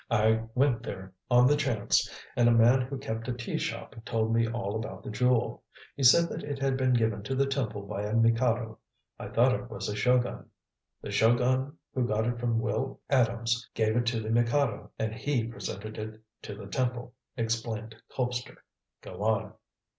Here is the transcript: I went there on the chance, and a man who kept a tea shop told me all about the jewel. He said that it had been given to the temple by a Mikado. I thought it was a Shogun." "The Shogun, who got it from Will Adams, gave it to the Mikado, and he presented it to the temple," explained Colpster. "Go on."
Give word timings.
I 0.09 0.41
went 0.55 0.81
there 0.81 1.13
on 1.29 1.45
the 1.45 1.55
chance, 1.55 2.09
and 2.35 2.49
a 2.49 2.51
man 2.51 2.81
who 2.81 2.97
kept 2.97 3.27
a 3.27 3.33
tea 3.33 3.59
shop 3.59 3.95
told 4.03 4.33
me 4.33 4.47
all 4.47 4.75
about 4.75 5.03
the 5.03 5.11
jewel. 5.11 5.61
He 5.95 6.01
said 6.01 6.27
that 6.29 6.41
it 6.43 6.57
had 6.57 6.75
been 6.75 6.93
given 6.93 7.21
to 7.21 7.35
the 7.35 7.45
temple 7.45 7.83
by 7.83 8.01
a 8.05 8.15
Mikado. 8.15 8.79
I 9.19 9.27
thought 9.27 9.53
it 9.53 9.69
was 9.69 9.87
a 9.89 9.95
Shogun." 9.95 10.49
"The 11.03 11.11
Shogun, 11.11 11.77
who 11.93 12.07
got 12.07 12.25
it 12.25 12.39
from 12.39 12.57
Will 12.59 12.99
Adams, 13.11 13.69
gave 13.75 13.95
it 13.95 14.07
to 14.07 14.19
the 14.19 14.31
Mikado, 14.31 14.89
and 14.97 15.13
he 15.13 15.43
presented 15.45 15.99
it 15.99 16.19
to 16.41 16.55
the 16.55 16.65
temple," 16.65 17.13
explained 17.37 17.95
Colpster. 18.11 18.55
"Go 19.01 19.21
on." 19.21 19.53